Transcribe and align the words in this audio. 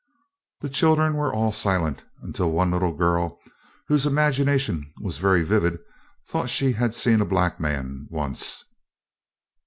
The 0.61 0.69
children 0.69 1.13
were 1.13 1.31
all 1.31 1.51
silent, 1.51 2.01
until 2.23 2.49
one 2.51 2.71
little 2.71 2.91
girl, 2.97 3.39
whose 3.87 4.07
imagination 4.07 4.91
was 4.99 5.19
very 5.19 5.43
vivid, 5.43 5.77
thought 6.25 6.49
she 6.49 6.71
had 6.71 6.95
seen 6.95 7.21
a 7.21 7.23
black 7.25 7.59
man, 7.59 8.07
once. 8.09 8.63